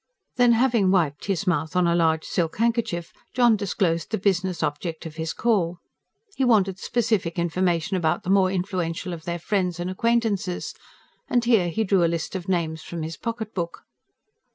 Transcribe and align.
Then, 0.37 0.53
having 0.53 0.89
wiped 0.89 1.25
his 1.25 1.45
mouth 1.45 1.75
on 1.75 1.85
a 1.85 1.93
large 1.93 2.23
silk 2.25 2.57
handkerchief, 2.57 3.13
John 3.35 3.55
disclosed 3.55 4.09
the 4.09 4.17
business 4.17 4.63
object 4.63 5.05
of 5.05 5.17
his 5.17 5.31
call. 5.31 5.77
He 6.35 6.43
wanted 6.43 6.79
specific 6.79 7.37
information 7.37 7.95
about 7.95 8.23
the 8.23 8.31
more 8.31 8.49
influential 8.49 9.13
of 9.13 9.25
their 9.25 9.37
friends 9.37 9.79
and 9.79 9.91
acquaintances; 9.91 10.73
and 11.29 11.45
here 11.45 11.69
he 11.69 11.83
drew 11.83 12.03
a 12.03 12.07
list 12.09 12.35
of 12.35 12.49
names 12.49 12.81
from 12.81 13.03
his 13.03 13.15
pocket 13.15 13.53
book. 13.53 13.83